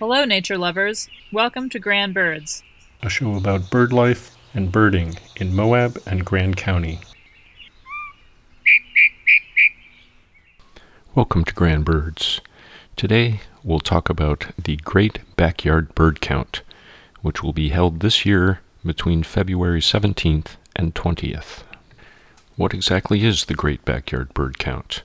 [0.00, 1.08] Hello, nature lovers.
[1.30, 2.64] Welcome to Grand Birds.
[3.00, 6.98] a show about bird life and birding in Moab and Grand County.
[11.14, 12.40] Welcome to Grand Birds.
[12.96, 16.62] Today we'll talk about the Great Backyard Bird Count,
[17.22, 21.62] which will be held this year between February 17th and 20th.
[22.56, 25.02] What exactly is the Great Backyard Bird Count?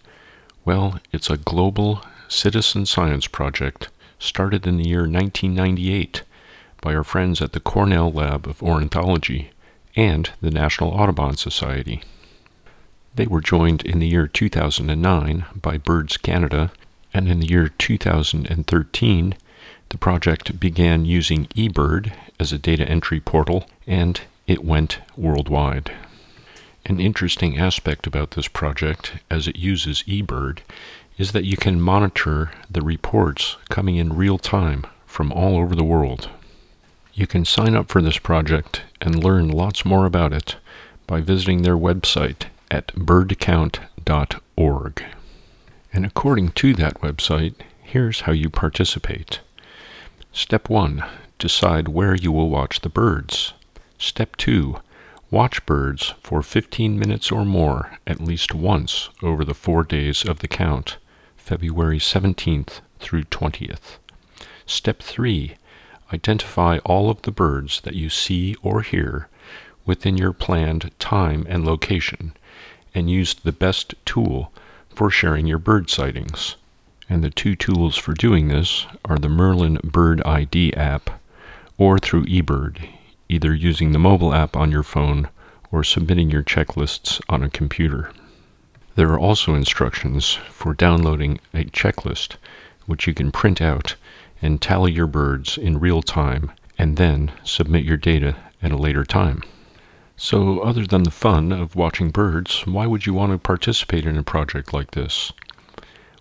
[0.66, 6.24] Well, it's a global citizen science project started in the year 1998
[6.82, 9.52] by our friends at the Cornell Lab of Ornithology
[9.96, 12.04] and the National Audubon Society.
[13.16, 16.72] They were joined in the year 2009 by Birds Canada,
[17.14, 19.36] and in the year 2013,
[19.90, 25.92] the project began using eBird as a data entry portal, and it went worldwide.
[26.86, 30.60] An interesting aspect about this project, as it uses eBird,
[31.20, 35.84] is that you can monitor the reports coming in real time from all over the
[35.84, 36.30] world.
[37.14, 40.56] You can sign up for this project and learn lots more about it
[41.06, 45.04] by visiting their website at birdcount.org.
[45.92, 49.42] And according to that website, here's how you participate.
[50.32, 51.04] Step 1
[51.38, 53.52] Decide where you will watch the birds.
[53.98, 54.78] Step 2
[55.32, 60.40] Watch birds for 15 minutes or more at least once over the four days of
[60.40, 60.96] the count,
[61.50, 63.98] February 17th through 20th.
[64.68, 65.56] Step 3
[66.14, 69.28] Identify all of the birds that you see or hear
[69.84, 72.34] within your planned time and location,
[72.94, 74.54] and use the best tool
[74.94, 76.56] for sharing your bird sightings.
[77.10, 81.20] And the two tools for doing this are the Merlin Bird ID app
[81.80, 82.90] or through eBird,
[83.28, 85.30] either using the mobile app on your phone
[85.72, 88.12] or submitting your checklists on a computer.
[89.00, 92.36] There are also instructions for downloading a checklist,
[92.86, 93.96] which you can print out
[94.42, 99.06] and tally your birds in real time and then submit your data at a later
[99.06, 99.42] time.
[100.18, 104.18] So, other than the fun of watching birds, why would you want to participate in
[104.18, 105.32] a project like this?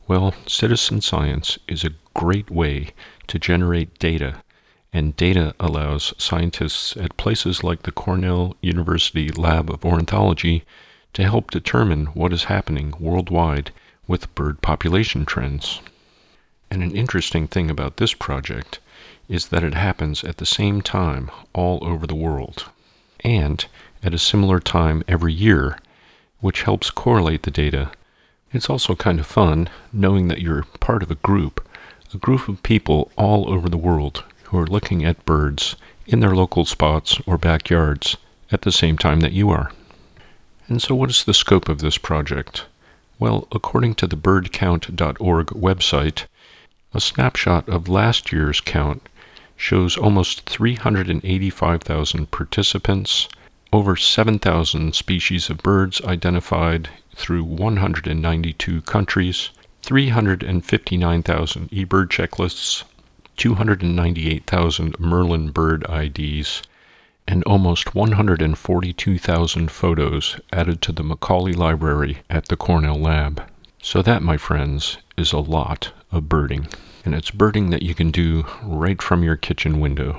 [0.07, 2.91] Well, citizen science is a great way
[3.27, 4.45] to generate data,
[4.93, 10.63] and data allows scientists at places like the Cornell University Lab of Ornithology
[11.15, 13.71] to help determine what is happening worldwide
[14.07, 15.81] with bird population trends.
[16.71, 18.79] And an interesting thing about this project
[19.29, 22.67] is that it happens at the same time all over the world,
[23.25, 23.65] and
[24.03, 25.79] at a similar time every year,
[26.41, 27.91] which helps correlate the data.
[28.53, 31.67] It's also kind of fun knowing that you're part of a group,
[32.15, 35.77] a group of people all over the world who are looking at birds
[36.07, 38.17] in their local spots or backyards
[38.51, 39.71] at the same time that you are.
[40.69, 42.67] And so, what is the scope of this project?
[43.19, 46.27] Well, according to the birdcount.org website,
[46.93, 49.03] a snapshot of last year's count
[49.57, 53.29] shows almost 385,000 participants,
[53.73, 59.51] over 7,000 species of birds identified through 192 countries,
[59.83, 62.85] 359,000 eBird checklists,
[63.39, 66.63] 298,000 Merlin bird IDs,
[67.29, 73.43] and almost 142,000 photos added to the Macaulay Library at the Cornell Lab.
[73.83, 76.69] So, that, my friends, is a lot of birding.
[77.05, 80.19] And it's birding that you can do right from your kitchen window.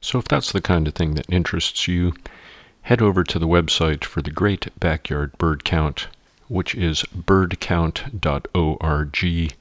[0.00, 2.14] So, if that's the kind of thing that interests you,
[2.82, 6.08] head over to the website for the Great Backyard Bird Count,
[6.48, 9.52] which is birdcount.org,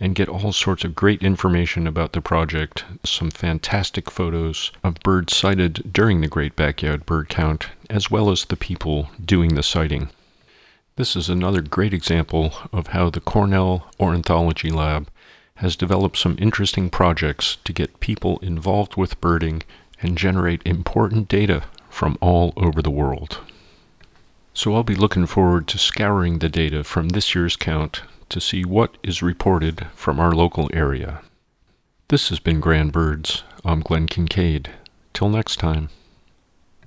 [0.00, 5.36] and get all sorts of great information about the project, some fantastic photos of birds
[5.36, 10.08] sighted during the Great Backyard Bird Count, as well as the people doing the sighting.
[10.96, 15.08] This is another great example of how the Cornell Ornithology Lab
[15.56, 19.62] has developed some interesting projects to get people involved with birding
[20.00, 23.38] and generate important data from all over the world.
[24.54, 28.64] So I'll be looking forward to scouring the data from this year's count to see
[28.64, 31.20] what is reported from our local area.
[32.08, 33.44] This has been Grand Birds.
[33.64, 34.70] I'm Glenn Kincaid.
[35.12, 35.90] Till next time.